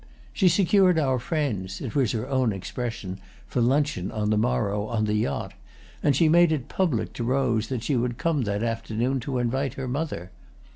She 0.33 0.49
secured 0.49 0.97
our 0.97 1.19
friends—it 1.19 1.93
was 1.95 2.11
her 2.13 2.27
own 2.27 2.51
expression—for 2.51 3.61
luncheon, 3.61 4.11
on 4.11 4.31
the 4.31 4.37
morrow, 4.39 4.87
on 4.87 5.05
the 5.05 5.13
yacht, 5.13 5.53
and 6.01 6.15
she 6.15 6.27
made 6.27 6.51
it 6.51 6.67
public 6.67 7.13
to 7.13 7.23
Rose 7.23 7.67
that 7.67 7.83
she 7.83 7.95
would 7.95 8.17
come 8.17 8.41
that 8.45 8.63
afternoon 8.63 9.19
to 9.19 9.37
invite 9.37 9.75
her 9.75 9.87
mother. 9.87 10.31